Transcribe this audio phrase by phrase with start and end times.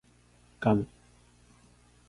[0.59, 0.87] ガム